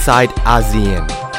[0.00, 1.29] outside ASEAN.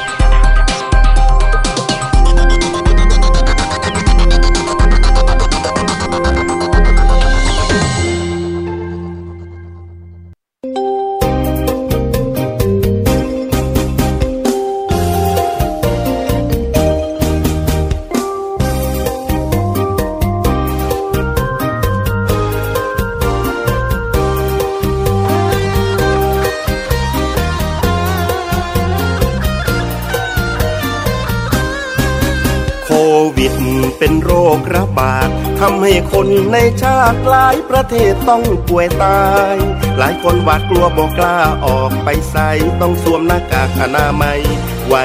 [34.04, 35.28] เป็นโรคระบาด
[35.60, 39.54] ทำให้คนในชาติหลายประเทศต้องป่วยตาย
[39.98, 44.40] หลายคนหวาดกลัวบอกกล้าออกไปใส่ต้องสวมหน้ากากอนามัย
[44.88, 45.04] ไว้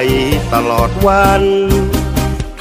[0.54, 1.44] ตลอดวัน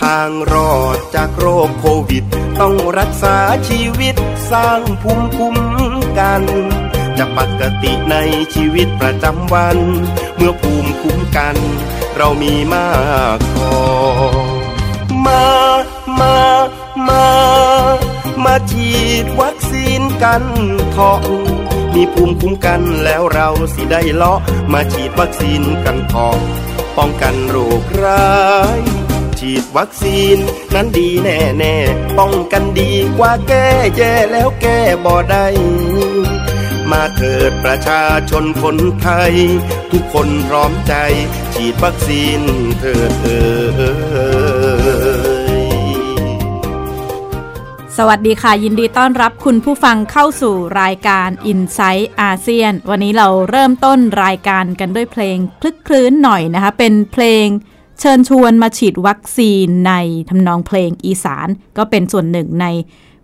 [0.02, 2.24] ทางรอดจากโรคโควิด
[2.60, 3.36] ต้องรักษา
[3.68, 4.14] ชีวิต
[4.50, 5.56] สร้างภูมิคุ้ม
[6.18, 6.42] กัน
[7.18, 8.16] จะปกติใน
[8.54, 9.78] ชีวิตประจำวัน
[10.36, 11.56] เมื่อภูมิคุ้มกัน
[12.16, 12.90] เรามีมา
[13.36, 13.70] กพอ
[15.26, 15.75] มา
[16.20, 16.36] มา
[17.08, 17.26] มา
[18.44, 18.90] มาฉี
[19.24, 20.44] ดวัคซีนกัน
[20.92, 21.20] เถาะ
[21.94, 24.40] มีภูมิคุ้มกันแล้วเราสิได้เลาะ
[24.72, 26.36] มาฉีดวัคซีนกันเถาะ
[26.96, 28.36] ป้องกันโรคร้า
[28.78, 28.80] ย
[29.38, 30.36] ฉีดวัคซีน
[30.74, 31.76] นั้นดีแน่แน่
[32.18, 35.46] ป้องกันดีกว่าแก้แย่แล้วแก้บ่ได้
[36.90, 39.34] มาเถิดประชาชนคนไทย
[39.90, 40.94] ทุกคนพร้อมใจ
[41.54, 42.40] ฉีดวัคซีน
[42.80, 43.40] เถิดเอ่
[44.65, 44.65] ย
[48.00, 57.46] สวัสดีค่ะ ยินดีต้อนรับคุณผู้ฟังเข้าสู่รายการ i n s i ซต์อาเซียนวันนี้เราเริ่มต้นรายการกันด้วยเพลงคลึกคลื้นหน่อยนะคะ เป็นเพลง
[58.00, 59.92] เชิญชวนมาฉีดวัคซีนใน
[60.30, 62.66] ทำนองเพลงอีสาน ก็เป็นส่วนหนึ่งใน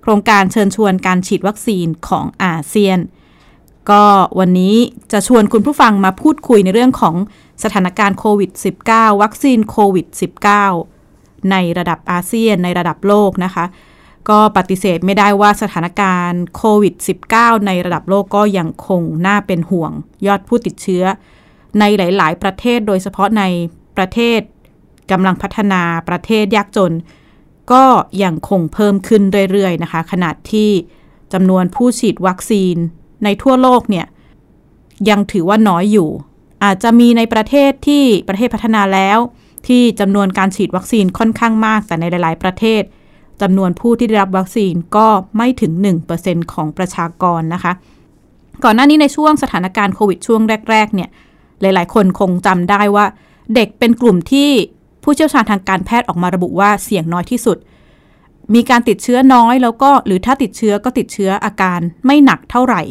[0.03, 2.99] โครงการเชิญชวนการฉีดวัคซีนของอาเซียน
[3.91, 4.05] ก็
[4.39, 4.75] วันนี้
[5.13, 7.17] จะชวนคุณผู้ฟังมาพูดคุยในเรื่องของ
[7.63, 8.51] สถานการณ์โควิด
[8.87, 10.07] -19 วัคซีนโควิด
[10.79, 13.67] -19 ในระดับอาเซียนในระดับโลกนะคะ
[14.31, 16.95] ก็ปฏิเสธไม่ได้ว่าสถานการณ์โควิด
[17.31, 19.93] -19 ในระดับโลกก็ยังคงน่าเป็นห่วง
[20.27, 21.05] ยอดผู้ติดเชื้อ
[21.81, 23.43] ในหลาย ๆ ประเทศโดยเฉพาะใน
[23.97, 24.41] ประเทศ
[25.11, 26.95] กำลังพัฒนาประเทศยากจน
[27.73, 27.85] ก็
[28.23, 29.23] ยังคงเพิ่มขึ้น
[29.53, 30.71] เรื่อย ๆ นะคะ ขนาดที่
[31.33, 32.77] จำนวนผู้ฉีดวัคซีน
[33.25, 34.07] ในทั่วโลกเนี่ย
[35.09, 36.11] ยังถือว่าน้อยอยู่
[36.65, 39.19] อาจจะมีในประเทศที่ประเทศพัฒนาแล้ว
[39.69, 42.83] ที่จำนวนการฉีดวัคซีนค่อนข้างมากแต่ในหลาย ๆ ประเทศ
[43.43, 45.73] จำนวนผู้ที่ได้รับวัคซีนก็ไม่ถึง
[46.13, 47.73] 1%ของประชากรนะคะ
[48.65, 51.09] ก่อนหน้านี้ในช่วงสถานการณ์โควิดช่วงแรก ๆ เนี่ย
[51.61, 53.07] หลาย ๆ คนคงจำได้ว่า
[53.55, 54.51] เด็กเป็นกลุ่มที่
[55.03, 57.59] ผู้เชี่ยวชาญทางการแพทย์ออกมาระบุว่าเสี่ยงน้อยที่สุด
[58.55, 62.83] มีการติดเชื้อน้อยแล้วก็หรือถ้าติดเชื้อก็ติดเชื้ออาการไม่หนักเท่าไหร่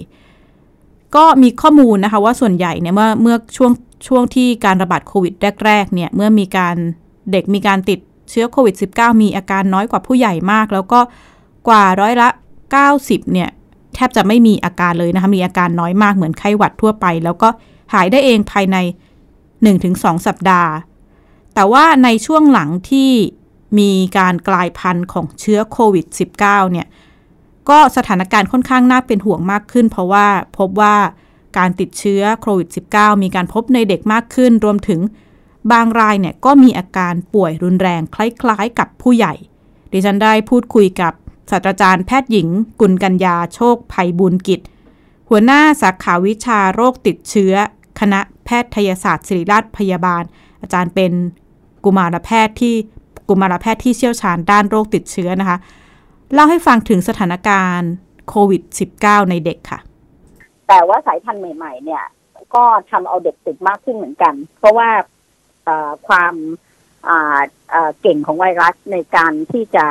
[1.15, 3.71] ก็มีข้อมูลนะคะว่าส่วนใหญ่เนี่ยเมื่อเมื่อช่วง
[4.07, 5.33] ช่วงที่การระบาดโควิด
[5.65, 6.75] แรกๆเนี่ยเมื่อมีการ
[7.31, 7.99] เด็กมีการติด
[8.31, 10.99] เชื้อโควิด -19 มีอาการน้อยกว่าผู้ใหญ่มาก แล้วก็
[11.67, 12.29] กว่าร้อยละ
[12.79, 13.49] 90 เนี่ย
[13.95, 17.49] แทบจะไม่มีอาการเลยนะคะ มีอาการน้อยมากเหมือนไข้หวัดทั่วไป แล้วก็
[17.93, 18.77] หายได้เองภายใน
[19.51, 20.71] 1-2 สัปดาห์
[21.55, 23.11] แต่ว่าในช่วงหลังที่
[23.79, 26.05] มีการกลายพันธุ์ของเชื้อโควิด
[26.41, 26.87] -19 เนี่ย
[27.69, 30.27] ก็สถานการณ์ค่อนข้างน่าเป็นห่วงมากขึ้น เพราะว่า
[30.57, 30.95] พบว่า
[31.57, 34.99] การติดเชื้อโควิด -19 มีการพบในเด็กมากขึ้น รวมถึง
[35.71, 39.33] บางรายเนี่ยก็มีอาการป่วยรุนแรงคล้ายๆ กับผู้ใหญ่
[39.91, 41.13] ดิฉันได้พูดคุยกับ
[41.51, 42.47] ศาสตราจารย์แพทย์หญิง
[42.81, 44.61] กุลกัญญาโชคภัยบุญกิจ
[45.29, 47.53] หัวหน้าสาขาวิชาโรคติดเชื้อ
[47.99, 50.23] คณะแพทยศาสตร์ศิริราชพยาบาล
[50.61, 51.11] อาจารย์เป็น
[51.85, 52.75] กุมารแพทย์ที่
[53.29, 55.57] กุมารแพทย์ที่เชี่ยวชาญด้านโรคติดเชื้อนะคะ
[56.33, 57.91] เล่าให้ฟังถึงสถานการณ์
[58.29, 58.61] โควิด
[58.97, 59.79] -19 ในเด็กค่ะ
[60.67, 62.03] แต่ว่าสายพันธุ์ใหม่ ๆ เนี่ย
[62.55, 64.89] ก็ทำเอาเด็กติดมากขึ้นเหมือนกัน เพราะว่า
[66.07, 66.33] ความ
[67.07, 67.39] อ่า
[67.71, 69.85] เอ่อเก่งของไวรัสในการที่จะ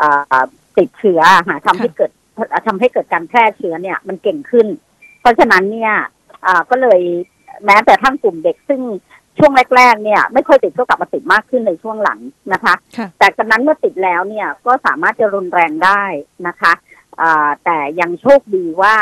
[0.00, 0.44] อ่า
[0.78, 2.10] ติดเชื้อค่ะทำให้เกิด
[2.66, 4.66] ทำให้เกิดการแพร่เชื้อเนี่ยมันเก่งขึ้น
[5.20, 5.92] เพราะฉะนั้นเนี่ย
[6.46, 7.00] อ่าก็เลย
[7.64, 8.80] แม้แต่ทั้งกลุ่มเด็กซึ่ง
[9.38, 12.18] ช่วงแรก ๆ เนี่ย ไม่ค่อยติดก็กลับมาติดมากขึ้นในช่วงหลัง
[12.52, 16.02] นะคะค่ะแต่จากนั้นเมื่อติดแล้วเนี่ยก็สามารถจะรุนแรงได้
[16.46, 16.72] นะคะ
[17.20, 18.94] อ่าแต่ยังโชคดีว่า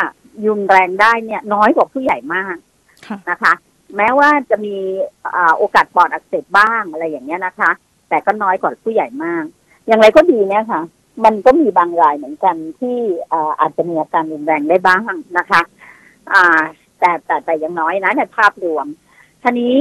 [0.48, 2.56] รุนแรงได้เนี่ยน้อยกว่าผู้ใหญ่มาก
[3.06, 3.52] ค่ะนะคะ
[3.96, 4.76] แม้ว่าจะมี
[5.36, 7.70] อโอกาสปอดอักเสบบ้างอะไรอย่างเงี้ยนะคะ
[8.08, 9.44] แต่ก็น้อยกว่าผู้ใหญ่มาก
[9.86, 10.82] อย่างไรก็ดีเนี่ยค่ะ
[11.24, 12.98] มันก็มีบางรายเหมือนกันที่
[13.60, 15.60] อาจจะมีอาการรุนแรงได้บ้างนะคะ
[16.98, 18.86] แต่แต่แต่ยังน้อยนะในภาพรวม
[19.42, 19.74] ทีนี้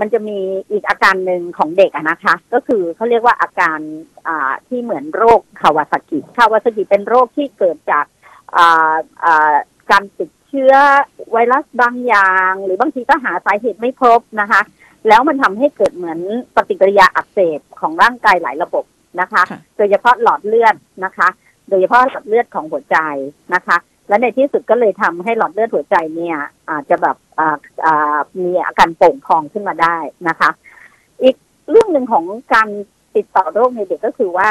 [0.00, 0.38] มันจะมี
[0.70, 8.04] อีกอาการหนึ่งของเด็กนะคะ ก็คือเขาเรียกว่าอาการาที่เหมือนโรคคาวาซากิคาวาซากิเป็นโรคที่เกิดจาก
[9.90, 10.74] การติด เชื้อ
[11.32, 14.60] ไวรัสบางอย่าง หรือบางทีก็หาสาเหตุไม่พบนะคะ
[15.08, 16.20] แล้วมันทำให้เกิดเหมือน
[16.56, 18.84] ปฏิกิริยาอักเสบของร่างกายหลายระบบ
[19.20, 20.74] นะคะค่ะโดยเฉพาะหลอดเลือด
[21.04, 21.28] นะคะ
[21.68, 22.96] โดยเฉพาะหลอดเลือดของหัวใจ
[23.54, 23.76] นะคะ
[24.08, 26.36] และในที่สุดก็เลยทำให้หลอดเลือดหัวใจเนี่ย
[26.70, 27.56] อาจจะแบบอ่า
[27.86, 29.96] อ่ามีอาการโป่งพองขึ้นมาได้
[30.28, 30.50] นะคะ
[31.22, 31.36] อีก
[31.70, 32.24] เรื่องหนึ่งของ
[32.54, 32.68] การ
[33.16, 34.50] ติดต่อโรคในเด็กก็คือว่า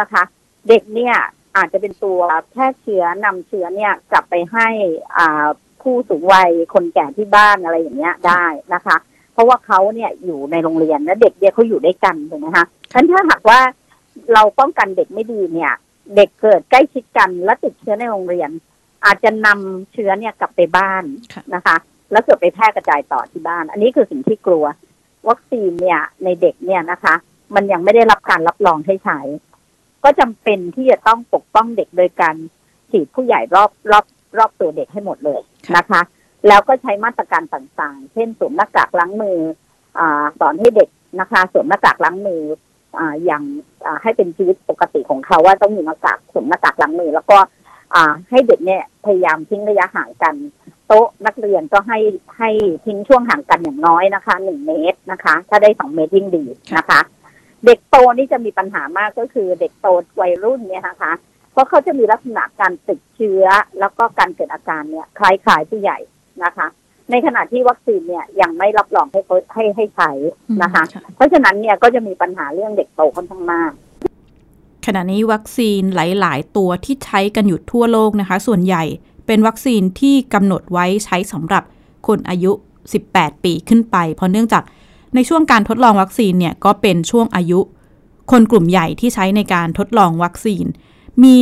[0.00, 0.22] นะคะ
[0.68, 1.14] เด็กเนี่ย
[1.56, 2.20] อาจจะเป็นตัว
[2.50, 4.68] แพร่เชื้อนำเชื้อเนี่ยกลับไปให้
[5.16, 5.46] อ่า
[5.82, 8.44] ผู้สูงวัยคนแก่ที่บ้านอะไรอย่างเงี้ยได้
[8.74, 8.96] นะคะ
[9.32, 13.60] เพราะว่าเขาเนี่ยอยู่ในโรงเรียนและเด็กเนี่ยเขาอยู่ด้วยกันถูกไหมคะฉะนั้นถ้าหากว่า
[14.34, 15.72] เราป้องกันเด็กไม่ดีเนี่ย
[16.16, 18.50] เด็กเกิดใกล้ชิดกันและติดเชื้อในโรงเรียน
[19.04, 21.76] อาจจะนำเชื้อเนี่ยกลับไปบ้านค่ะนะคะ
[22.12, 24.64] แล้วเกิดไปแพร่กระจายต่อที่บ้าน อันนี้คือสิ่งที่กลัว
[25.28, 27.14] วัคซีนเนี่ยในเด็กเนี่ยนะคะ
[27.54, 29.20] มันยังไม่ได้รับการรับรองให้ใช้
[30.04, 32.36] ก็จำเป็นที่จะต้องปกป้องเด็กโดยการ
[32.90, 34.04] ฉีดผู้ใหญ่รอบรอบ
[34.38, 35.40] รอบตัวเด็กให้หมดเลย
[35.76, 36.00] นะคะ
[36.48, 39.38] แล้วก็ใช้มาตรการต่างๆ เช่นสวมหน้ากากล้างมือ
[39.98, 40.88] อ่าสอนให้เด็ก
[41.20, 42.42] นะคะสวมหน้ากากล้างมือ
[42.98, 43.42] อ่าอย่าง
[43.86, 47.38] อ่าให้เป็นชีวิตปกติของเขาว่าต้องมีหน้ากากสวมหน้ากากล้างมือ แล้วก็
[47.94, 50.34] อ่าให้เด็กเนี่ยพยายามทิ้งระยะห่างกัน
[50.86, 51.98] โต๊ะนักเรียนก็ให้
[52.38, 52.50] ให้
[52.86, 56.44] ทิ้งช่วงห่างกันอย่างน้อยนะคะหนึ่งเมตรนะคะ ถ้าได้สองเมตรยิ่งดี
[56.76, 57.00] นะคะ
[57.66, 59.86] เด็กโตนี่จะมีปัญหามากก็คือเด็กโต
[60.20, 61.12] วัยรุ่นเนี่ยนะคะ
[61.52, 63.44] เพราะเขาจะมีลักษณะการติดเชื้อ
[63.80, 65.98] แล้วก็การเกิดอาการเนี่ยคล้ายๆผู้ใหญ่
[66.44, 66.66] นะคะ
[67.10, 70.10] ในขณะที่วัคซีนเนี่ยยังไม่รับรองให้เขาให้ให้ใช้
[70.62, 70.84] นะคะ
[71.16, 73.72] เพราะฉะนั้นเนี่ยก็จะมีปัญหาเรื่องเด็กโตค่อนข้างมาก
[74.86, 78.84] ขณะนี้วัคซีนหลาย ๆ ตัวที่ใช้กันอยู่ทั่วโลกนะคะ ส่วนใหญ่
[79.26, 81.64] เป็นวัคซีนที่กำหนดไว้ใช้สำหรับ
[82.06, 82.52] คนอายุ
[82.98, 84.62] 18 ปีขึ้นไป เพราะเนื่องจาก
[85.14, 87.60] ในช่วงการทดลองวัคซีนเนี่ยก็เป็นช่วงอายุ
[88.30, 90.64] คนกลุ่มใหญ่ที่ใช้ในการทดลองวัคซีน
[91.24, 91.38] มี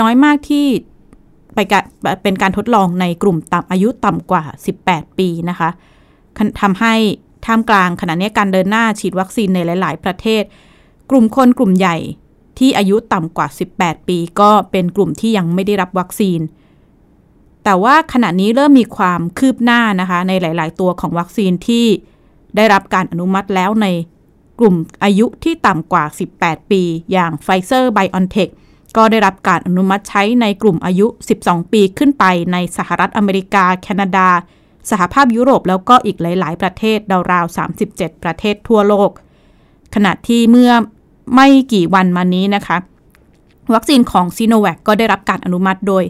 [0.00, 0.66] น้อยมากที่
[1.54, 1.58] ไป
[2.22, 4.44] เป็นการทดลองในกลุ่มต่ำอายุต่ำกว่า
[4.82, 5.68] 18 ปีนะคะ
[6.60, 6.94] ทำให้
[7.46, 10.42] ท่ามกลางขณะนี้การเดินหน้าฉีดวัคซีนในหลาย ๆ ประเทศ
[11.10, 11.96] กลุ่มคนกลุ่มใหญ่
[12.58, 16.40] ที่อายุต่ำกว่า 18 ปี ก็เป็นกลุ่มที่ยังไม่ได้รับวัคซีน
[17.64, 21.86] แต่ว่าขณะนี้เริ่มมีความคืบหน้านะคะ ในหลาย ๆ ตัวของวัคซีนที่
[22.56, 23.86] ได้รับการอนุมัติแล้วใน
[24.60, 26.04] กลุ่มอายุที่ต่ำกว่า
[26.38, 28.48] 18 ปี อย่างไฟเซอร์ไบออนเทค
[28.96, 31.06] ก็ได้รับการอนุมัติใช้ในกลุ่มอายุ
[31.40, 34.28] 12 ปีขึ้นไปในสหรัฐอเมริกา แคนาดา
[34.90, 36.98] สหภาพยุโรปแล้วก็อีกหลาย ๆ ประเทศ
[37.32, 37.56] ราวๆ
[37.88, 39.10] 37 ประเทศทั่วโลก
[39.94, 40.72] ขณะที่เมื่อ
[41.34, 42.76] ไม่กี่วันมานี้นะคะ
[43.74, 46.04] วัคซีนของซีโนแวคก็ได้รับการอนุมัติโดย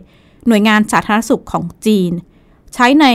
[0.46, 2.12] หน่วยงานสาธารณสุขของจีน
[2.74, 3.06] ใช้ใน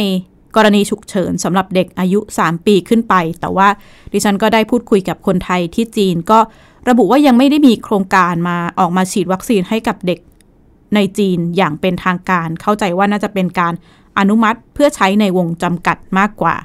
[0.56, 3.68] กรณีฉุกเฉินสำหรับเด็กอายุ 3 ปีขึ้นไป แต่ว่า
[4.14, 6.40] ดิฉันก็ได้พูดคุยกับคนไทยที่จีนก็
[6.90, 10.20] ระบุว่ายังไม่ได้มีโครงการมาออกมาฉีดวัคซีนให้กับเด็ก
[10.96, 13.74] ในจีนอย่างเป็นทางการ เข้าใจว่าน่าจะเป็นการ
[14.18, 16.56] อนุมัติเพื่อใช้ในวงจำกัดมากกว่า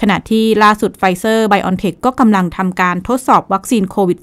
[0.00, 4.18] ขณะที่ล่าสุดไฟเซอร์ไบออนเทคก็กำลังทำการทดสอบวัคซีนโควิด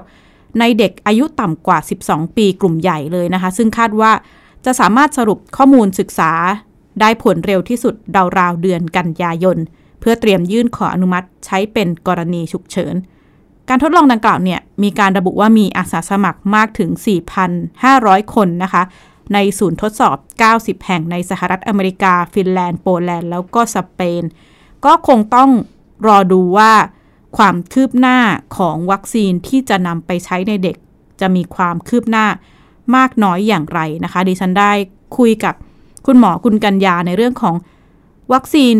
[0.00, 4.12] -19 ในเด็กอายุต่ำกว่า 12 ปีกลุ่มใหญ่เลยนะคะ ซึ่งคาดว่า
[4.64, 6.32] จะสามารถสรุปข้อมูลศึกษา
[7.00, 7.94] ได้ผลเร็วที่สุด
[8.38, 9.58] ราวๆเดือนกันยายน
[10.00, 12.94] เพื่อเตรียมยื่นขออนุมัติใช้เป็นกรณีฉุกเฉิน
[13.68, 16.90] การทดลองดังกล่าวเนี่ยมีการระบุว่ามีอาสาสมัครมากถึง
[17.62, 18.82] 4,500 คนนะคะ
[19.34, 20.16] ในศูนย์ทดสอบ
[20.52, 24.22] 90 แห่งในสหรัฐอเมริกา ฟินแลนด์ โปแลนด์ แล้วก็สเปน
[24.84, 25.50] ก็คงต้อง
[26.06, 26.72] รอดูว่า
[27.36, 28.18] ความคืบหน้า
[28.56, 30.76] ของวัคซีนที่จะนำไปใช้ในเด็ก
[31.20, 32.26] จะมีความคืบหน้า
[32.96, 34.72] มากน้อยอย่างไรนะคะ ดิฉันได้
[35.16, 35.54] คุยกับ
[36.06, 37.54] คุณหมอคุณกัญญาในเรื่องของ
[38.32, 38.74] วัคซีน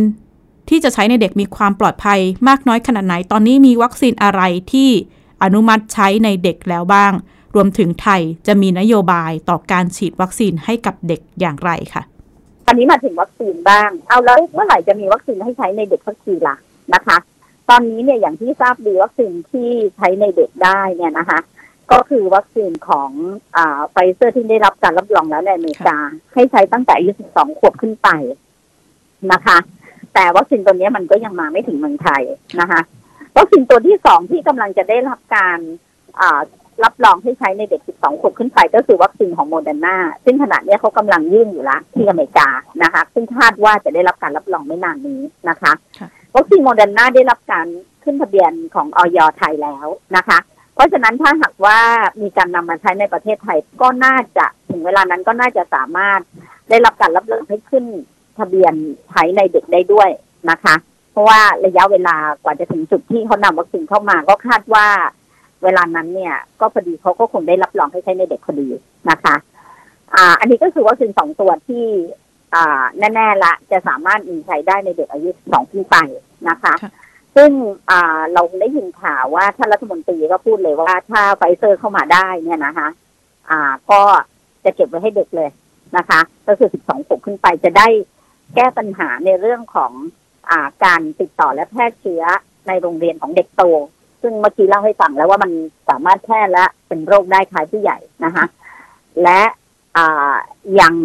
[0.68, 4.90] ที่จะใช้ในเด็กมีความปลอดภัยมากน้อยขนาดไหน ตอนนี้มีวัคซีนอะไรที่
[5.42, 7.12] อนุมัติใช้ในเด็กแล้วบ้าง
[7.54, 12.02] รวมถึงไทยจะมีนโยบายต่อการฉีดวัคซีนให้กับเด็กอย่างไรคะ
[12.66, 16.56] อันนี้มาถึงวัคซีนบ้าง เอาแล้วเมื่อไหร่จะมีวัคซีนให้ใช้ในเด็กสักทีล่ะ
[16.94, 17.16] นะคะ
[17.68, 21.38] ตอนนี้เนี่ยอย่างที่ทราบดีวัคซีนที่ใช้ในเด็กได้เนี่ยนะคะ
[21.92, 23.10] ก็คือวัคซีนของ
[23.56, 25.96] อ่าไฟเซอร์ที่ได้รับการรับรองแล้วในอเมริกา
[26.34, 28.08] ให้ใช้ตั้งแต่อายุ 12 ขวบขึ้นไป
[29.32, 29.58] นะคะ
[30.14, 32.22] แต่วัคซีนตัวนี้มันก็ยังมาไม่ถึงเมืองไทย
[32.60, 32.80] นะคะ
[33.36, 35.58] วัคซีนตัวที่สองที่กำลังจะได้รับการ
[36.20, 36.40] อ่า
[36.84, 42.48] รับรองให้ใช้ในเด็ก 12 ขวบขึ้นไป ก็คือวัคซีนของโมเดอร์นาซึ่งขณะนี้เขากำลังยื่นอยู่ละที่อเมริกา
[42.82, 47.66] นะคะ ซึ่งคาดว่าจะได้รับการรับรองไม่นานนี้นะคะค่ะวัคซีนโมเดอร์นาได้รับการ
[48.04, 50.38] ขึ้นทะเบียนของอย.ไทยแล้วนะคะ
[50.74, 51.78] เพราะฉะนั้นถ้าหากว่า
[52.22, 56.20] มีการนำมาใช้ในประเทศไทยก็น่าจะถึงเวลานั้นก็น่าจะสามารถ
[56.68, 57.84] ได้รับการรับรองให้ขึ้น
[58.38, 58.74] ทะเบียน
[59.08, 60.10] ใช้ในเด็กได้ด้วย
[60.50, 60.74] นะคะ
[61.12, 64.86] เพราะว่าระยะเวลากว่าจะถึงจุดที่เขานำวัคซีนเข้ามาก็คาดว่า
[65.62, 68.68] เวลานั้นเนี่ย ก็พอดีเขาก็คงได้รับรองให้ใช้ในเด็กพอดี
[69.10, 69.34] นะคะ
[70.14, 71.84] อ่า อันนี้ก็คือวัคซีนสองตัวที่
[72.54, 72.82] อ่า
[73.14, 75.96] แน่ๆละจะสามารถมีใช้ได้ในเด็กอายุสองขึ้นไป
[76.48, 76.74] นะคะ
[77.36, 77.50] ซึ่ง
[78.34, 82.88] เราได้ยินข่าวว่าท่านรัฐมนตรีก็พูดเลยว่าถ้าไฟเซอร์เข้ามาได้เนี่ยนะคะ
[83.50, 84.00] อ่าก็
[84.64, 85.50] จะเก็บไว้ให้เด็กเลย
[85.96, 87.88] นะคะ ก็คือ 12ขวบขึ้นไปจะได้
[88.54, 89.92] แก้ปัญหาในเรื่องของ
[90.50, 92.22] อ่าการติดต่อและแพร่เชื้อ
[92.66, 93.62] ในโรงเรียนของเด็กโต
[94.22, 95.50] ซึ่งเมื่อกี้เล่าให้ฟังแล้วว่ามัน
[95.88, 98.44] สามารถแพร่และเป็นโรคได้คล้ายผู้ใหญ่นะคะ
[99.22, 99.40] และ
[99.96, 100.34] อ่า
[100.80, 100.96] ยัง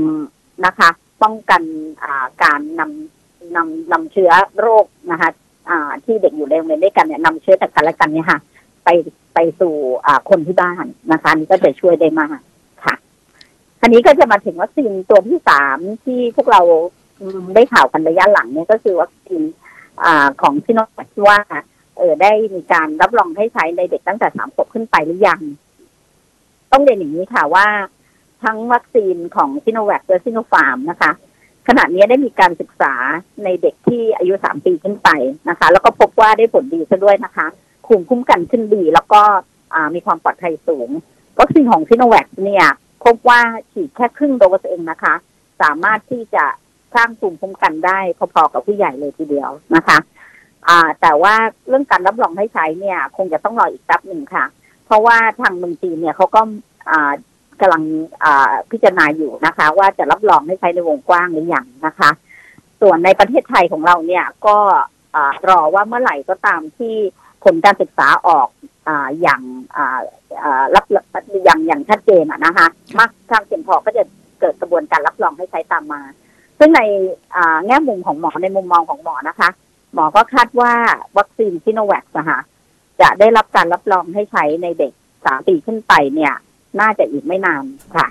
[0.65, 0.89] นะคะ
[1.24, 1.62] ป้องกัน
[2.03, 5.29] อ่าการนำนำนำเชื้อโรคนะคะ
[5.69, 8.39] อ่าที่เด็กอยู่ในโรงเรียนด้วยกันเนี่ยนำเชื้อจากกันและกันเนี่ยค่ะ
[8.83, 8.89] ไป
[9.33, 9.74] ไปสู่
[10.05, 12.38] อ่าคนที่บ้านนะคะนี่ก็จะช่วยได้มาก
[12.86, 12.95] ค่ะ
[13.81, 16.62] อันนี้ก็จะมาถึงวัคซีนตัวที่สามที่พวกเรา
[17.55, 19.41] ได้ข่าวกันระยะหลังเนี่ยก็คือวัคซีน
[20.03, 21.39] อ่าของซิโนแวคว่า
[21.97, 25.41] เออได้มีการรับรองให้ใช้ในเด็กตั้งแต่สามขวบขึ้นไปหรือยัง
[26.71, 27.67] ต้องเรียนอย่างนี้ค่ะว่า
[28.43, 31.12] ทั้งวัคซีนของซิโนแวคและซิโนฟาร์มนะคะ
[31.67, 32.93] ขณะนี้ได้มีการศึกษา
[33.43, 35.09] ในเด็กที่อายุสามปีขึ้นไป
[35.50, 37.47] นะคะ แล้วก็พบว่าได้ผลดีซะด้วยนะคะ
[37.86, 39.21] ภูมิคุ้มกันขึ้นดี แล้วก็
[39.95, 40.89] มีความปลอดภัยสูง
[41.39, 42.65] วัคซีนของซิโนแวคเนี่ย
[43.05, 45.13] พบว่าฉีดแค่ครึ่งโดสเองนะคะ
[45.62, 46.45] สามารถที่จะ
[46.95, 49.97] สร้างภูมิคุ้มกันได้พอๆกับผู้ใหญ่เลยทีเดียวนะคะ
[50.67, 51.36] อ่าแต่ว่า
[51.67, 54.45] เรื่องการรับรองให้ใช้เนี่ย คงจะต้องรออีกแป๊บหนึ่งค่ะ
[54.86, 56.41] เพราะว่าทางเมืองจีนเนี่ยเขาก็
[57.61, 57.83] อ่ากำลัง
[58.71, 62.09] พิจารณาอยู่นะคะ ว่าจะรับรองให้ใช้ในวงกว้างหรือยังนะคะ
[62.81, 64.57] ส่วนในประเทศไทยของเราเนี่ยก็
[65.49, 66.95] รอว่าเมื่อไหร่ก็ตามที่
[67.43, 68.47] ผลการศึกษาออก
[68.87, 68.89] อ
[69.21, 69.41] อย่าง
[70.75, 74.03] รับอย่างอย่างชัดเจนนะคะ มากทางเพียงพอก็จะ
[74.39, 76.01] เกิดกระบวนการรับรองให้ใช้ตามมา
[76.59, 76.81] ซึ่งใน
[77.65, 79.49] แง่มุมของหมอในมุมมองของหมอนะคะ
[79.93, 80.73] หมอก็คาดว่า
[81.17, 82.39] วัคซีนซิโนแวคนะคะ
[83.01, 84.91] จะได้รับการรับรองให้ใช้ในเด็ก
[85.25, 86.33] สามปีขึ้นไปเนี่ย
[86.81, 87.63] น่าจะอีกไม่นาน
[87.96, 88.07] ค่ะ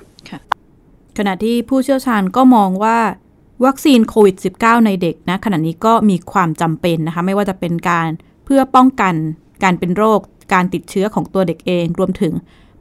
[1.19, 2.99] ขณะที่ผู้เชี่ยวชาญก็มองว่า
[3.65, 8.09] วัคซีนโควิด -19 ในเด็กนะขณะนี้ก็มีความจำเป็นนะคะ ไม่ว่าจะเป็นการ
[8.45, 9.15] เพื่อป้องกัน
[9.65, 10.21] การเป็นโรค
[10.53, 12.33] การติดเชื้อของตัวเด็กเอง รวมถึง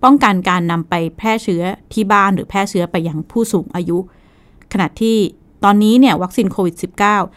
[0.03, 1.63] ป้องกันการนำไปแพร่เชื้อ
[1.93, 3.97] ที่บ้านหรือแพร่เชื้อไปยังผู้สูงอายุ
[4.73, 5.17] ขณะที่
[5.63, 6.75] ตอนนี้เนี่ยวัคซีนโควิด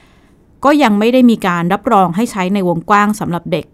[0.05, 3.67] -19 ก็ยังไม่ได้มีการรับรองให้ใช้ในวงกว้างสำหรับเด็ก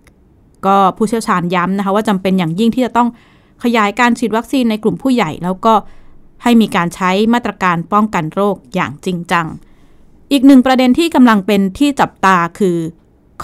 [0.66, 3.08] ก็ผู้เชี่ยวชาญย้ำนะคะ ว่าจำเป็นอย่างยิ่งที่จะต้อง
[3.64, 5.74] ขยายการฉีดวัคซีนในกลุ่มผู้ใหญ่ แล้วก็
[6.42, 9.46] ให้มีการใช้มาตรการป้องกันโรคอย่างจริงจัง
[10.32, 12.78] อีกหนึ่งประเด็นที่กำลังเป็นที่จับตาคือ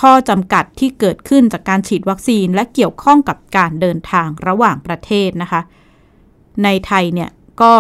[0.01, 5.61] ข้อจำกัดที่เกิดขึ้นจากการฉีดวัคซีนและเกี่ยวข้องกับการเดินทางระหว่างประเทศนะคะ
[6.65, 7.31] ในไทยเนี่ย
[7.63, 7.75] ก็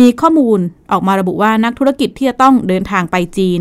[0.00, 0.60] มีข้อมูล
[0.92, 3.60] ออกมาระบุว่านักธุรกิจที่จะต้องเดินทางไปจีน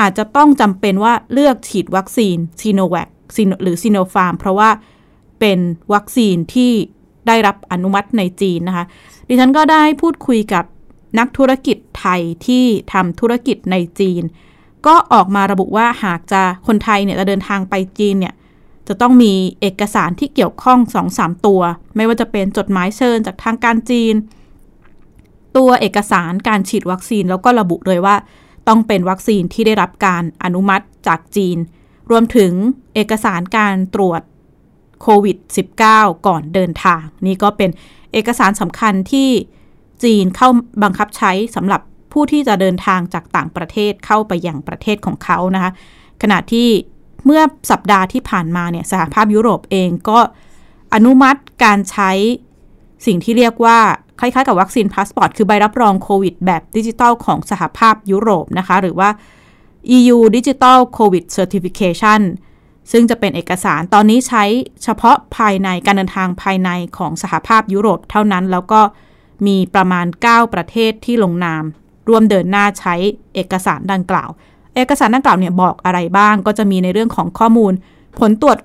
[0.00, 3.08] อาจจะต้องจำเป็นว่าเลือกฉีดวัคซีนซีโนแวค
[3.62, 4.70] หรือซีโนฟาร์มเพราะว่า
[5.40, 5.58] เป็น
[5.92, 6.72] วัคซีนที่
[7.26, 8.84] ได้รับอนุมัติในจีนนะคะ
[9.28, 10.64] ดิฉันก็ได้พูดคุยกับ
[11.18, 14.22] นักธุรกิจไทยที่ทำธุรกิจในจีน
[14.86, 18.34] ก็ออกมาระบุว่าหากจะคนไทยเนี่ยจะเดินทางไปจีนเนี่ย
[18.88, 20.78] จะต้องมีเอกสารที่เกี่ยวข้อง
[21.12, 21.60] 2-3 ตัว
[21.96, 24.14] ไม่ว่าจะเป็นจดหมายเชิญจากทางการจีน
[25.56, 28.16] ตัวเอกสารการฉีดวัคซีนแล้วก็ระบุเลยว่า
[28.68, 31.56] ต้องเป็นวัคซีนที่ได้รับการอนุมัติจากจีน
[32.10, 32.52] รวมถึง
[32.94, 34.22] เอกสารการตรวจ
[35.02, 35.36] โควิด
[35.80, 37.70] -19 ก่อนเดินทาง นี่ก็เป็น
[38.12, 39.28] เอกสารสำคัญที่
[40.04, 40.48] จีนเขา
[40.82, 41.80] บังคับใช้สำหรับ
[42.12, 45.70] ผู้ที่จะเดินทางจากต่างประเทศเข้าไปยังประเทศของเขานะคะ
[46.22, 46.68] ขณะที่
[47.24, 50.20] เมื่อสัปดาห์ที่ผ่านมาเนี่ยสหภาพยุโรปเองก็
[50.94, 52.10] อนุมัติการใช้
[53.06, 53.78] สิ่งที่เรียกว่า
[54.20, 59.10] คล้ายๆกับวัคซีนพาสปอร์ตคือใบรับรองโควิดแบบดิจิทัลของสหภาพยุโรปนะคะ หรือว่า
[59.96, 62.20] EU Digital COVID Certification
[62.92, 64.44] ซึ่งจะเป็นเอกสารตอนนี้ใช้
[64.82, 68.80] เฉพาะภายในการเดินทางภายในของสหภาพยุโรปเท่านั้น แล้วก็
[69.46, 71.62] มีประมาณ 9 ประเทศที่ลงนาม
[72.08, 72.94] ร่วมเดินหน้าใช้
[73.34, 74.30] เอกสารดังกล่าว
[74.76, 77.72] เอกสารดังกล่าวเนี่ยบอกอะไรบ้างก็จะมีในเรื่องของข้อมูล
[78.18, 78.58] ผลตรวจ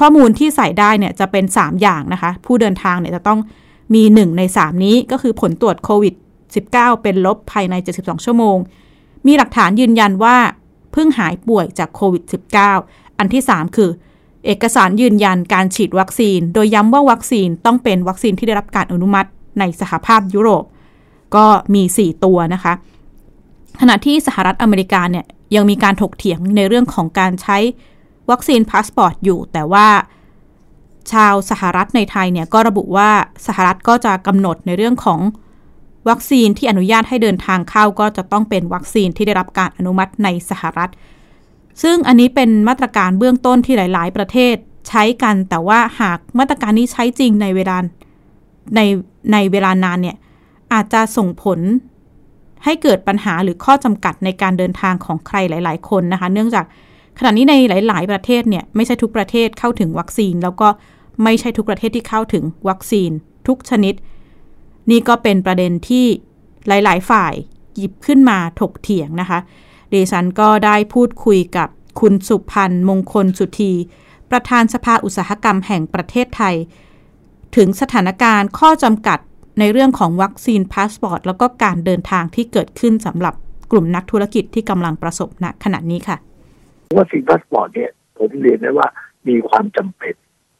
[0.00, 3.40] ข้อมูลที่ใส่ได้เนี่ยจะเป็น 3 อย่างนะคะ ผู้เดินทางเนี่ยจะต้อง
[3.94, 6.14] มี 1 ใน 3 นี้ก็คือผลตรวจโควิด
[6.58, 8.56] 19 เป็นลบภายใน 72 ชั่วโมง
[9.26, 10.36] มีหลักฐานยืนยันว่า
[10.96, 12.22] เพิ่งหายป่วยจากโควิด
[12.70, 13.90] -19 อันที่ 3 คือ
[14.46, 20.64] เอกสารยืนยันการฉีดวัคซีน โดยย้ำว่าวัคซีนต้องเป็นวัคซีนที่ได้รับการอนุมัติในสหภาพยุโรป
[21.36, 22.72] ก็มี 4 ตัวนะคะ
[23.80, 25.24] ขณะที่สหรัฐอเมริกาเนี่ย
[25.54, 27.58] ยังมีการถกเถียงในเรื่องของการใช้
[28.30, 29.86] วัคซีนพาสปอร์ตอยู่ แต่ว่า
[31.12, 33.10] ชาวสหรัฐในไทยเนี่ยก็ระบุว่า
[33.46, 35.20] สหรัฐก็จะกำหนดในเรื่องของ
[36.08, 40.90] วัคซีนที่อนุญาตให้เดินทางเข้าก็จะต้องเป็นวัคซีนที่ได้รับการอนุมัติในสหรัฐ
[41.82, 44.56] ซึ่งอันนี้เป็นมาตรการเบื้องต้นที่หลาย ๆ ประเทศ
[44.88, 47.76] ใช้กัน แต่ว่าหากมาตรการนี้ใช้จริงในเวลา
[48.76, 48.80] ใน
[49.32, 50.16] ในเวลานานเนี่ย
[50.72, 51.60] อาจจะส่งผล
[52.64, 56.64] ให้เกิดปัญหาหรือข้อจำกัดในการเดินทางของใครหลาย ๆ คนนะคะ เนื่องจาก
[57.18, 57.54] ขณะนี้ใน
[57.88, 60.68] หลาย ๆ ประเทศเนี่ยไม่ใช่ทุกประเทศเข้าถึงวัคซีน แล้วก็
[61.24, 63.10] ไม่ใช่ทุกประเทศที่เข้าถึงวัคซีน
[63.48, 63.94] ทุกชนิด
[64.90, 66.06] นี่ก็เป็นประเด็นที่
[66.68, 67.34] หลาย ๆ ฝ่าย
[67.76, 69.38] หยิบขึ้นมาถกเถียงนะคะ
[69.92, 71.68] ดิฉันก็ได้พูดคุยกับ
[72.00, 73.72] คุณสุพันธ์มงคลสุธี
[74.30, 76.54] ประธานสภาอุตสาหกรรมแห่งประเทศไทย
[77.56, 79.18] ถึงสถานการณ์ข้อจำกัด
[79.58, 83.34] ในเรื่องของวัคซีนพาสปอร์ตแล้วก็การเดินทางที่เกิดขึ้นสำหรับ
[83.70, 86.16] กลุ่มนักธุรกิจที่กำลังประสบณขณะนี้ค่ะ
[86.98, 88.88] วัคซีนพาสปอร์ตเนี่ยผมเรียนได้ว่า
[89.28, 90.14] มีความจำเป็น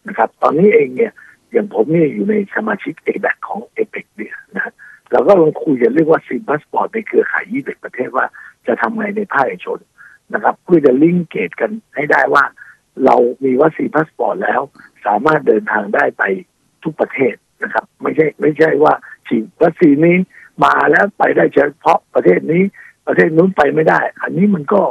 [0.08, 1.12] นะครับ ตอนนี้เองเนี่ย
[1.56, 4.72] อย่างผมนี่อยู่ในสมาชิกเอแบของเอเปกเนี่ยนะ
[5.12, 8.26] เราก็ลองคุยกันเรื่องวัคซีนพาสปอร์ตในเครือข่ายยี่สิบประเทศว่า
[8.66, 9.78] จะทำไงในภาคเอกชน
[10.34, 12.44] นะครับ เพื่อจะ linkage กันให้ได้ว่า
[13.04, 14.60] เรามีวัคซีนพาสปอร์ตแล้ว
[15.06, 16.22] สามารถเดินทางได้ไป
[16.82, 18.92] ทุกประเทศนะครับ ไม่ใช่ไม่ใช่ว่า
[19.28, 20.16] ฉีดวัคซีนนี้
[20.64, 22.62] มาแล้วไปได้เฉพาะประเทศนี้
[23.06, 24.82] ประเทศนู้นไปไม่ได้ อันนี้มันก็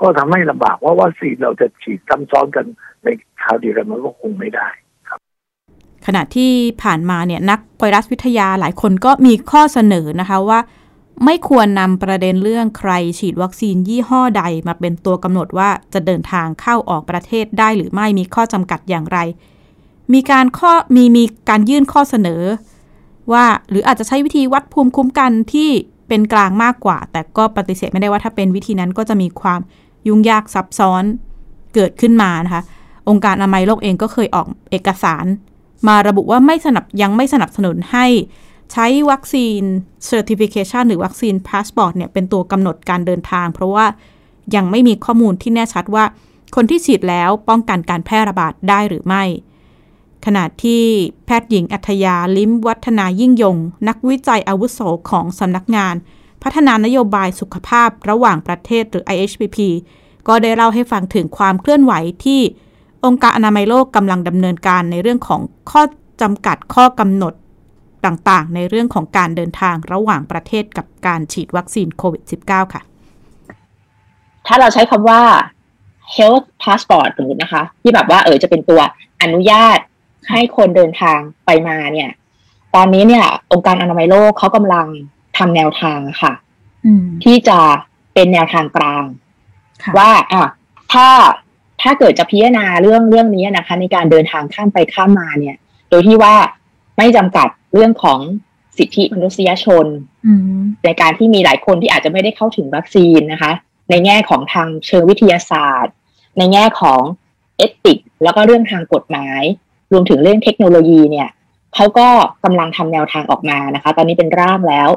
[0.00, 2.66] ก็ทำให้ลำบากว่าวัคซีนเราจะฉีดซ้ำซ้อนกัน
[3.04, 3.08] ใน
[3.42, 4.68] คราวเดียวกันมันก็คงไม่ได้
[6.06, 6.50] ขณะที่
[6.82, 10.60] ผ่านมาเนี่ยนักไวรัสวิทยาหลายคนก็มีข้อเสนอนะคะว่า
[11.24, 19.18] ไม่ควรนำประเด็นเรื่องใครฉีดวัคซีนยี่ห้อใดมาเป็นตัวกำหนดว่าจะเดินทางเข้าออกประเทศได้หรือไม่มีข้อจำกัดอย่างไร
[20.12, 22.42] มีการข้อมีมีการยื่นข้อเสนอ
[23.32, 25.70] ว่าหรืออาจจะใช้วิธีวัดภูมิคุ้มกันที่
[26.08, 29.60] เป็นกลางมากกว่า แต่ก็ปฏิเสธไม่ได้ว่าถ้าเป็นวิธีนั้นก็จะมีความ
[30.06, 31.04] ยุ่งยากซับซ้อน
[31.74, 32.62] เกิดขึ้นมานะคะ
[33.08, 35.24] องค์การอนามัยโลกเองก็เคยออกเอกสาร
[35.88, 38.06] มาระบุว่าไม่สนับยังไม่สนับสนุนให้
[38.72, 39.62] ใช้วัคซีน
[40.10, 43.86] Certification หรือวัคซีนพาสปอร์ตเนี่ยเป็นตัวกำหนดการเดินทาง เพราะว่า
[44.54, 46.04] ยังไม่มีข้อมูลที่แน่ชัดว่า
[46.54, 49.24] คนที่ฉีดแล้วป้องกันการแพร่ระบาดได้หรือไม่
[50.26, 50.82] ขณะที่
[51.24, 53.56] แพทย์หญิงอัธยาลิ้มวัฒนายิ่งยง
[53.88, 54.80] นักวิจัยอาวุโส
[55.10, 55.94] ของสำนักงาน
[56.42, 59.58] พัฒนานโยบายสุขภาพระหว่างประเทศหรือ IHPP
[60.28, 61.92] ก็ได้เล่าให้ฟังถึงความเคลื่อนไหว
[62.24, 62.40] ที่
[63.04, 65.82] องค์การอนามัยโลกกำลังดำเนินการในเรื่องของข้อ
[66.22, 67.34] จำกัดข้อกำหนด
[68.06, 72.82] ต่างๆ ในเรื่องของการเดินทางระหว่างประเทศกับการฉีดวัคซีนโควิด -19 ค่ะ
[74.46, 75.22] ถ้าเราใช้คำว่า
[76.16, 78.80] health passport สมมตินะคะ ที่แบบว่าเออจะเป็นตัว
[79.22, 79.78] อนุญาต
[80.30, 82.10] ให้คนเดินทางไปมาเนี่ย
[82.74, 84.86] ตอนนี้เนี่ย องค์การอนามัยโลกเขากำลัง
[85.38, 86.32] ทำแนวทางค่ะ
[87.24, 87.58] ที่จะ
[88.14, 89.04] เป็นแนวทางกลาง
[89.98, 90.44] ว่าอะ
[90.92, 91.08] ถ้า
[91.86, 95.56] ถ้าเกิดจะพิจารณาเรื่องเรื่องนี้นะคะ ในการเดินทางข้ามไปข้ามมาเนี่ย
[95.90, 96.34] โดยที่ว่า
[96.98, 98.20] ไม่จำกัดเรื่องของ
[98.78, 99.86] สิทธิมนุษยชน
[100.84, 103.52] ในการที่มีหลายคนที่อาจจะไม่ได้เข้าถึงวัคซีนนะคะ
[103.90, 105.94] ในแง่ของทางเชิงวิทยาศาสตร์
[106.38, 107.02] ในแง่ของ
[107.56, 109.42] เอติก แล้วก็เรื่องทางกฎหมาย
[109.92, 111.28] รวมถึงเรื่องเทคโนโลยีเนี่ย
[111.74, 112.08] เขาก็
[112.44, 114.88] กำลังทำแนวทางออกมานะคะ ตอนนี้เป็นร่างแล้ว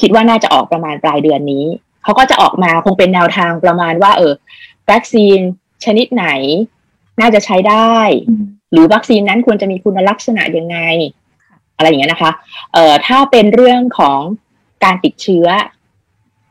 [0.00, 1.64] คิดว่าน่าจะออกประมาณปลายเดือนนี้
[2.02, 4.32] เขาก็จะออกมาคงเป็นแนวทางประมาณว่า เออ
[4.90, 5.38] วัคซีน
[5.84, 6.26] ชนิดไหน
[7.20, 7.96] น่าจะใช้ได้
[8.72, 10.78] หรือวัคซีนนั้นควรจะมีคุณลักษณะยังไง
[11.76, 12.32] อะไรอย่างเงี้ยนะคะ
[12.72, 14.20] เอ่อถ้าเป็นเรื่องของ
[14.84, 15.46] การติดเชื้อ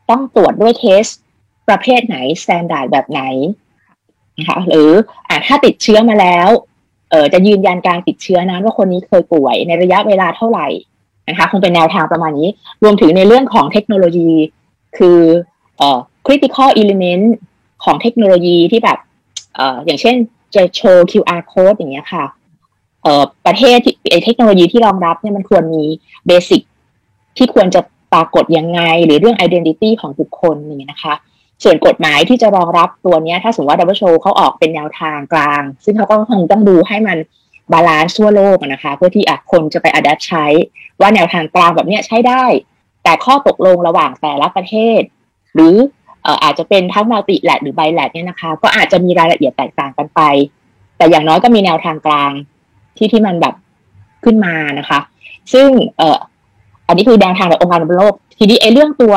[0.09, 1.05] ต้องตรวจด้วย test
[1.67, 3.21] ประเภทไหน standard แบบไหน
[4.37, 4.91] นะคะหรือ
[5.27, 6.47] อ่าถ้าติดเชื้อมาแล้ว
[7.11, 10.67] เอ่อจะยืนยันการติดเชื้อนั้นว่าคนนี้เคยป่วยในระยะเวลาเท่าไหร่
[11.29, 12.49] นะคะคงเป็นแนวทางประมาณนี้
[12.83, 14.31] รวมถึงในเรื่องของเทคโนโลยี
[14.97, 15.19] คือ
[15.77, 17.25] เอ่อ critical element
[17.83, 18.97] ของเทคโนโลยีที่แบบ
[19.55, 20.15] เอ่ออย่างเช่น
[20.55, 22.25] จะโชว์ QR code อย่างเงี้ยค่ะ
[23.03, 25.83] เอ่อประเทศที่เทคโนโลยีที่รองรับเนี่ยมันควรมี
[26.27, 26.61] basic
[27.37, 27.81] ที่ควรจะ
[28.13, 31.13] ปรากฏยังไง หรือเรื่อง identity ของบุคคลนี่นะคะ
[31.63, 37.17] ส่วนกฎหมายที่จะรองรับตัวนี้ถ้าสมมติว่า WHO เขาออกเป็นแนวทางกลาง ซึ่งเขาก็คงต้องดูให้มัน
[37.73, 40.45] balance ทั่วโลกนะคะ เพื่อที่คนจะไป adapt ใช้
[40.99, 42.45] ว่าแนวทางกลางแบบนี้ใช้ได้
[43.03, 45.01] แต่ข้อตกลงระหว่างแต่ละประเทศ
[45.53, 45.75] หรือ
[46.43, 50.21] อาจจะเป็นทั้ง multilateral หรือ bilateral เนี่ยนะคะ ก็อาจจะมีรายละเอียดแตกต่างกันไป
[50.97, 52.31] แต่อย่างน้อยก็มีแนวทางกลาง
[52.97, 53.55] ที่ที่มันแบบ
[54.23, 54.99] ขึ้นมานะคะ
[55.53, 56.19] ซึ่งเอ่อ
[56.87, 59.15] อันนี้คือแนวทางขององค์การโลก ทีนี้ไอ้เรื่องตัว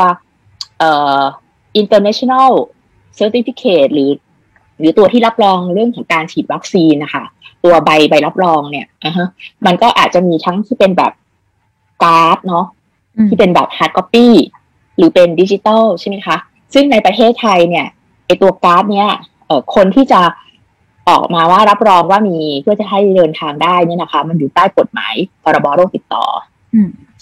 [0.79, 1.23] เอ่อ
[1.81, 2.51] international
[3.19, 4.11] certificate หรือ
[4.79, 7.25] หรือตัวที่รับรองเรื่องของการฉีดวัคซีนนะคะ
[7.65, 9.29] ตัวใบใบรับรองเนี่ยอะฮะ
[9.67, 11.12] มันก็อาจจะมีทั้งที่เป็นแบบ
[12.03, 12.67] การ์ดเนาะ
[13.29, 14.29] ที่เป็นแบบ hard copy
[14.97, 16.37] หรือเป็นดิจิตอลใช่ไหมคะ
[16.75, 17.87] ซึ่งในประเทศไทยเนี่ย
[18.27, 19.11] ไอตัวการ์ดเนี่ย
[19.47, 20.21] เอ่อคนที่จะ
[21.09, 26.25] ออกมาว่ารับรองว่ามีเพื่อจะให้เดินทางได้เนี่ยนะคะ มันอยู่ใต้กฎหมายพรบโรคติดต่อ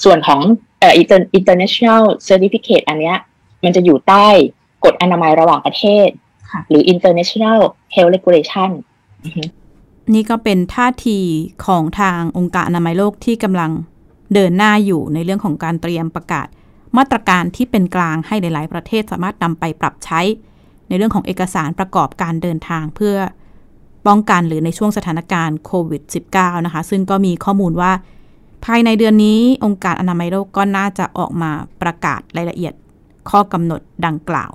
[0.05, 0.41] ส่วนของ
[0.81, 0.93] เอ่อ
[1.39, 3.19] international certificate อันเนี้ย
[3.65, 4.27] มันจะอยู่ใต้
[4.85, 6.09] กฎอนามัยระหว่างประเทศ
[6.69, 7.59] หรือ international
[7.95, 8.71] health regulation
[10.15, 11.19] นี่ก็เป็นท่าที
[11.67, 13.71] ของทางองค์การอนามัยโลกที่กำลัง
[14.35, 16.47] เดินหน้าอยู่ในเรื่องของการเตรียมประกาศ
[16.97, 20.21] มาตรการที่เป็นกลางให้หลาย ๆ ประเทศสามารถนำไปปรับใช้
[20.89, 23.17] ในเรื่องของเอกสารประกอบการเดินทางเพื่อ
[24.07, 26.03] ป้องกันหรือในช่วงสถานการณ์โควิด
[26.35, 27.93] -19 นะคะ ซึ่งก็มีข้อมูลว่า
[28.65, 31.51] ภายในเดือนนี้องค์การอนามัยโลกก็น่าจะออกมา
[31.83, 32.75] ประกาศรายละเอียด
[33.31, 34.53] ข้อกำหนดดังกล่าว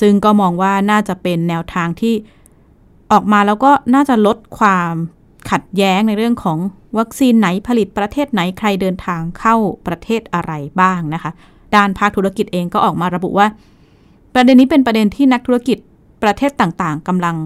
[0.00, 2.14] ซึ่งก็มองว่าน่าจะเป็นแนวทางที่
[3.12, 4.92] ออกมาแล้วก็น่าจะลดความ
[5.50, 6.58] ขัดแย้งในเรื่องของ
[6.98, 11.32] วัคซีนไหนผลิตประเทศไหนใครเดินทางเข้าประเทศอะไรบ้างนะคะ
[11.74, 13.46] ด้านภาคธุรกิจเองก็ออกมาระบุว่า
[14.34, 15.78] ประเด็นนี้เป็นประเด็นที่นักธุรกิจ
[16.22, 17.36] ประเทศต่างๆกำลัง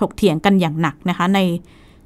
[0.00, 1.40] ถกเถียงกันอย่างหนักนะคะ ใน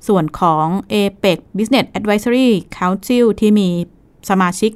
[0.08, 2.48] ส่วนของ APEC Business Advisory
[2.78, 3.68] Council ที่มี
[4.30, 4.72] สมาชิก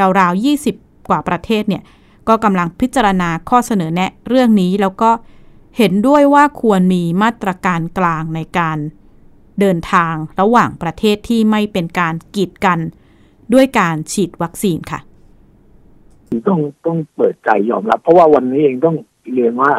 [0.00, 1.82] ราวๆ 20 กว่าประเทศเนี่ย
[2.28, 5.10] ก็กำลังพิจารณาข้อเสนอแนะเรื่องนี้แล้วก็
[5.76, 8.78] เห็นด้วยว่าควรมีมาตรการกลางในการ
[9.60, 12.78] เดินทางระหว่างประเทศที่ไม่เป็นการกีดกัน
[13.52, 15.00] ด้วยการฉีดวัคซีนค่ะ
[16.48, 18.96] ต้องต้องเปิดใจยอมรับ เพราะว่าวันนี้เองต้อง
[19.32, 19.72] เรียนว่า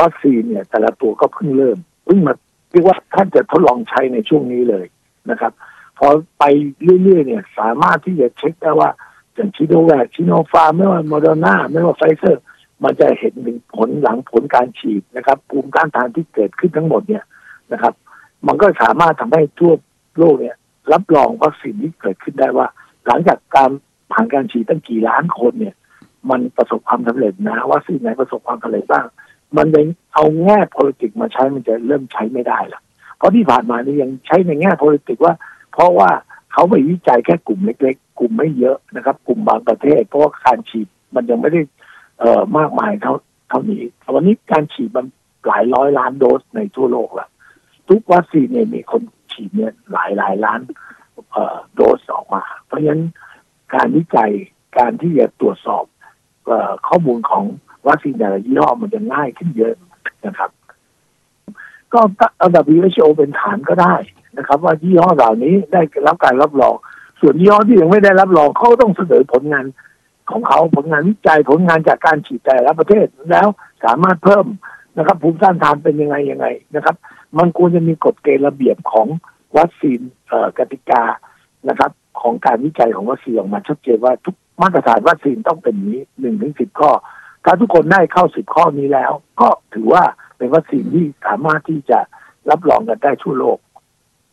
[0.00, 2.34] วัคซีนเนี่ย แต่ละตัวก็เพิ่งเริ่มเพิ่งมา
[2.70, 4.86] เรียกว่าท่านจะทดลองใช้ในช่วงนี้เลย
[5.30, 5.52] นะครับ
[5.98, 6.08] พอ
[6.38, 6.44] ไป
[7.02, 8.90] เรื่อยๆเนี่ย สามารถที่จะเช็คได้ว่า
[9.34, 12.44] อย่างชิโนแวคชิโนฟาร์ไม่ว่าโมเดอร์นาไม่ว่าไฟเซอร์
[12.84, 17.24] มันจะเห็นถึงผลหลังผลการฉีดนะครับภูมิต้านทานที่เกิดขึ้นทั้งหมดเนี่ย
[17.72, 17.94] นะครับ
[18.46, 19.72] มันก็สามารถทำให้ทั่ว
[20.18, 20.56] โลกเนี่ย
[20.92, 22.66] รับรองวัคซีนที่เกิดขึ้นได้ว่า
[23.06, 23.70] หลังจากการ
[24.12, 25.74] ผ่านการฉีดตั้งกี่ล้านคนเนี่ย
[26.30, 29.06] มันประสบความสำเร็จนะวัคซีนไหนประสบความสำเร็จบ้าง
[29.56, 32.80] มันยังเอาแง่ politics มาใช้มันจะเริ่มใช้ไม่ได้ละ
[33.16, 35.34] เพราะที่ผ่านมานี่ยังใช้ในแง่ politics ว่า
[35.72, 36.10] เพราะว่า
[36.52, 41.60] เขาไปวิจัยแค่กลุ่มเล็กๆ กลุ่มไม่เยอะนะครับ กลุ่มบางประเทศ เพราะว่าการฉีดมันยังไม่ได้
[42.20, 43.14] เอ่อมากมายเท่า
[43.48, 43.82] เท่านี้
[44.14, 45.06] วันนี้การฉีดมัน
[45.46, 47.28] หลายร้อยล้านโดสในทั่วโลกล้ว
[47.88, 49.02] ทุกวัคซีนเนี่ยมีคน
[49.32, 50.60] ฉีดเนี่ยหลายหลายล้าน
[51.32, 53.02] เอ่อโดสออกมา เพราะฉะนั้น
[53.74, 54.30] การวิจัย
[54.78, 55.84] การที่จะตรวจสอบ
[56.88, 57.44] ข้อมูลของ
[57.86, 59.74] วัคซีนแต่ละยี่ห้อมันจะง่ายขึ้นเยอะ
[60.26, 60.50] นะครับ
[61.92, 62.00] ก็
[62.38, 63.94] เอา WHO เป็นฐานก็ได้
[64.38, 66.74] นะครับ ว่ายี่ห้อเหล่านี้ได้รับการรับรอง
[67.20, 69.64] ส่วนยี่ห้อที่ยังไม่ได้รับรองเขาต้องเสนอผลงาน
[70.30, 73.48] ของเขาผลงานวิจัยผลงานจากการฉีดแต่ละประเทศแล้ว
[73.84, 74.46] สามารถเพิ่ม
[74.98, 76.96] นะครับภูมิต้านทานเป็นยังไงยังไงนะครับ
[77.38, 79.06] มันควรจะมีกฎเกณฑ์ระเบียบของ
[79.56, 80.00] วัคซีน
[80.58, 81.02] กติกา
[81.68, 81.90] นะครับ
[82.22, 86.90] ของการวิจัยของวัคซีนออกมาชัดเจนว่าทุกมาตรฐานวัคซีนต้องเป็นนี้หนึ่งถึงสิบข้อ
[87.44, 90.02] ถ้าทุกคนได้เข้าสิบข้อนี้แล้ว ก็ถือว่า
[90.38, 91.98] เป็นวัคซีนที่สามารถที่จะ
[92.50, 93.58] รับรองกันได้ทั่วโลก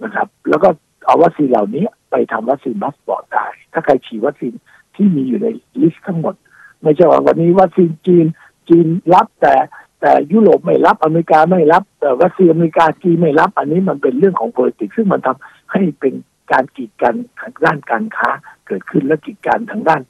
[0.03, 0.69] นะครับ แล้วก็
[1.05, 4.53] เอาวัคซีนเหล่านี้ไปทำ vaccine passport ได้ ถ้าใครฉีดวัคซีน
[4.95, 5.47] ที่มีอยู่ใน
[5.81, 6.35] list ทั้งหมด
[6.83, 8.25] ไม่ใช่ว่าวันนี้วัคซีนจีน
[8.69, 9.55] จีนรับแต่
[10.01, 16.13] แต่ยุโรปไม่รับอเมริกาไม่รับแต่วัคซีนอเมริกาจีนไม่รับ อันนี้มันเป็นเรื่องของ politics ซึ่งมันทำให้เป็น
[16.51, 18.29] การกีดกันทางด้านการค้า
[18.67, 20.01] เกิดขึ้นและกีดกันทางด้าน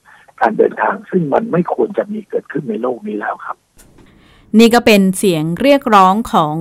[0.42, 3.58] การเดินทาง ซึ่งมันไม่ควรจะมีเกิดขึ้นในโลกนี้แล้วครับ
[4.60, 6.56] นี่ก็เป็นเสียงเรียกร้องของ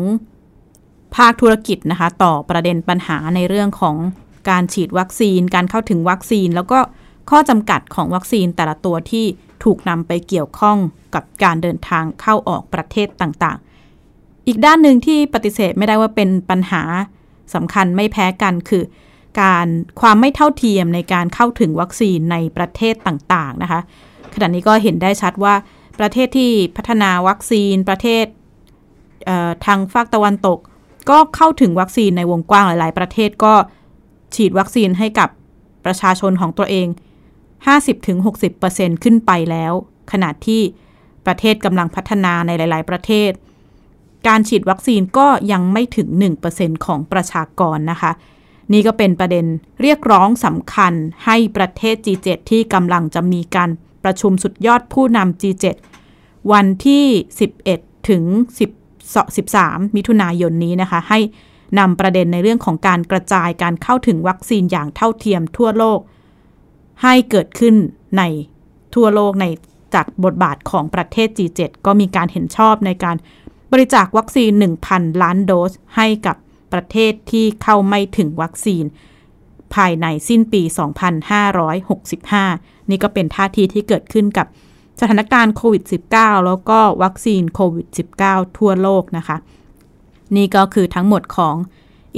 [1.17, 3.97] ภาคธุรกิจนะคะ ต่อประเด็นปัญหาในเรื่องของ
[4.51, 6.79] การฉีดวัคซีน การเข้าถึงวัคซีน แล้วก็
[7.31, 9.27] ข้อจำกัดของวัคซีนแต่ละตัวที่
[9.65, 10.79] ถูกนำไปเกี่ยวข้อง
[11.15, 16.83] กับการเดินทางเข้าออกประเทศต่างๆ อีกด้านหนึ่งที่ปฏิเสธไม่ได้ว่าเป็นปัญหา
[17.55, 18.83] สำคัญไม่แพ้กันคือ
[19.41, 19.67] การ
[20.01, 23.81] ความไม่เท่าเทียมในการเข้าถึงวัคซีนในประเทศต่างๆนะคะ
[24.35, 25.55] ขณะนี้ก็เห็นได้ชัดว่า
[26.01, 28.25] ประเทศที่พัฒนาวัคซีนประเทศ
[29.67, 30.59] ทางฝากตะวันตก
[31.11, 33.55] ก็เข้าถึงวัคซีนในวงกว้างหลาย ๆ ประเทศก็
[34.35, 35.29] ฉีดวัคซีนให้กับ
[35.85, 36.87] ประชาชนของตัวเอง
[38.11, 39.73] 50-60%ขึ้นไปแล้ว
[40.13, 40.63] ขณะที่
[41.27, 43.31] ประเทศกำลังพัฒนาในหลาย ๆ ประเทศ
[44.29, 46.09] การฉีดวัคซีนก็ยังไม่ถึง
[46.47, 48.13] 1%ของประชากรนะคะ
[48.73, 49.47] นี่ก็เป็นประเด็น
[49.83, 50.93] เรียกร้องสำคัญ
[51.25, 53.71] ให้ประเทศ G7 ที่กำลังจะมีการ
[54.05, 55.65] ประชุมสุดยอดผู้นำ G7
[56.53, 57.05] วันที่
[57.57, 58.25] 11 ถึง
[59.15, 61.21] 13 มิถุนายนนี้นะคะ ให้
[61.79, 66.01] นำประเด็นในเรื่องของการกระจายการเข้าถึงวัคซีนอย่างเท่าเทียมทั่วโลก
[67.03, 67.75] ให้เกิดขึ้น
[68.19, 68.23] ใน
[68.95, 69.47] ทั่วโลกใน
[69.95, 73.17] จากบทบาทของประเทศ G7 ก็มีการเห็นชอบในการ
[73.73, 74.51] บริจาควัคซีน
[74.89, 76.37] 1,000 ล้านโดสให้กับ
[76.75, 78.85] ประเทศที่เข้าไม่ถึงวัคซีน
[79.75, 80.63] ภายในสิ้นปี
[81.97, 84.47] 2565 นี่ก็เป็นท่าทีที่เกิดขึ้นกับ
[85.01, 85.83] สถานการณ์โควิด
[86.15, 87.87] -19 แล้วก็วัคซีนโควิด
[88.23, 89.37] -19 ทั่วโลกนะคะ
[90.37, 91.57] นี่ก็คือทั้งหมดของ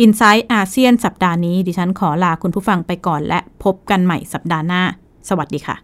[0.05, 4.83] i n s i ซต์อาเซียนสัปดาห์นี้ ดิฉันขอลาคุณผู้ฟังไปก่อนและพบกันใหม่สัปดาห์หน้า
[5.29, 5.77] สวัสดีค่ะ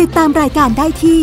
[0.00, 1.22] ติดตามรายการได้ที่